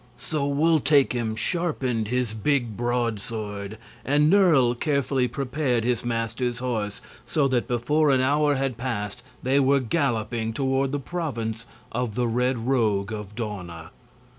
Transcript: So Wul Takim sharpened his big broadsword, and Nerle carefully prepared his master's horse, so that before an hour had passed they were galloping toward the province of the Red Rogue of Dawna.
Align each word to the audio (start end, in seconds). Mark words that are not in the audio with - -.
So 0.17 0.47
Wul 0.47 0.79
Takim 0.79 1.37
sharpened 1.37 2.07
his 2.07 2.33
big 2.33 2.75
broadsword, 2.75 3.77
and 4.03 4.31
Nerle 4.31 4.73
carefully 4.73 5.27
prepared 5.27 5.83
his 5.83 6.03
master's 6.03 6.57
horse, 6.57 7.01
so 7.27 7.47
that 7.49 7.67
before 7.67 8.09
an 8.09 8.19
hour 8.19 8.55
had 8.55 8.77
passed 8.77 9.21
they 9.43 9.59
were 9.59 9.79
galloping 9.79 10.53
toward 10.53 10.91
the 10.91 10.99
province 10.99 11.67
of 11.91 12.15
the 12.15 12.27
Red 12.27 12.65
Rogue 12.65 13.13
of 13.13 13.35
Dawna. 13.35 13.91